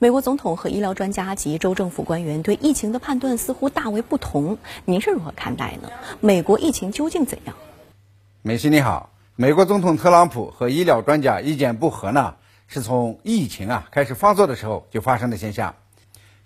[0.00, 5.90] 美国总统和医疗专家及州政府官员对疫情的判断似乎大为不同，您是如何看待呢？
[6.20, 7.56] 美国疫情究竟怎样？
[8.42, 12.36] 美西你好，美国总统特朗普和医疗专家意见不合呢，
[12.68, 15.74] 是从疫情啊开始发作的时候就发生的现象。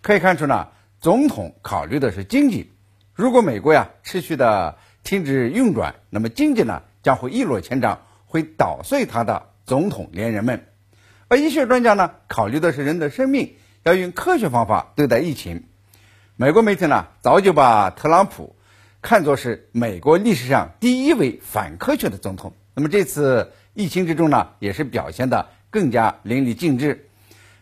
[0.00, 2.72] 可以看出呢，总统考虑的是经济，
[3.12, 10.64] 如果美国呀持续的停止运转，那么经济呢将会一落千丈，会捣碎他的总统连任们。
[11.32, 13.54] 而医学专家呢，考虑的是人的生命，
[13.84, 15.64] 要用科学方法对待疫情。
[16.36, 18.54] 美国媒体呢，早就把特朗普
[19.00, 22.52] 看作是美国历史上第一位反科学的总统。
[22.74, 27.08] 那么这次疫情之中呢，也是表现的更加淋漓尽致。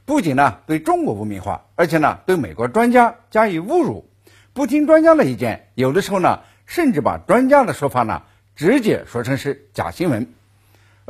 [0.05, 4.11] 不仅呢对中国污名化，而且呢对美国专家加以侮辱，
[4.53, 8.23] 不听专家的意见，有的时候呢甚至把专家的说法呢
[8.57, 10.27] 直接说成是假新闻。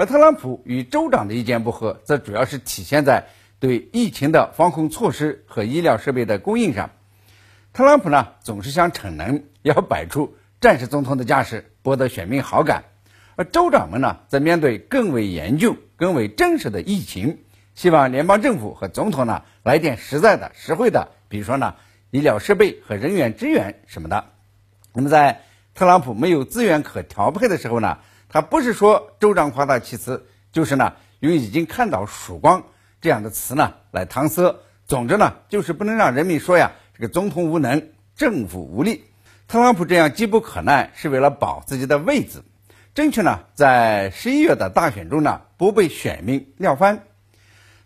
[0.01, 3.27] 而特朗普与州长的意见不合，则主要是体现在
[3.59, 6.93] 对疫情的防控措施和医疗设备的供应上。
[7.75, 12.85] 特朗普呢，总是想逞能，要摆出战时总统的架势，博得选民好感；
[13.37, 17.41] 而州长们呢，则面对更为严峻、更为真实的疫情，
[17.75, 21.75] 希望联邦政府和总统呢来点实在的、实惠的，比如说呢，
[22.11, 24.25] 医疗设备和人员支援什么的。
[24.95, 25.43] 那么，在
[25.75, 27.99] 特朗普没有资源可调配的时候呢？
[28.31, 32.63] 他不是说州长夸大其词，就是呢用已经看到曙光
[33.01, 34.57] 这样的词呢来搪塞。
[34.87, 39.05] 总之呢，就是不能让人民说呀，这个总统无能，政府无力。
[39.47, 42.45] 特朗普这样急不可耐，是为了保自己的位子，
[42.95, 47.05] 争取呢在十一月的大选中呢不被选民撂翻。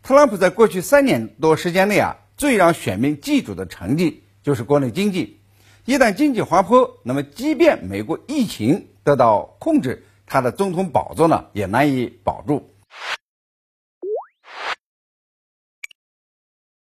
[0.02, 5.40] 特朗普在过去三年多时间内啊，最让选民记住的成绩就是国内经济。
[5.86, 12.73] 一旦经济滑坡，那么即便美国疫情得到控制，他的总统宝座呢也难以保住。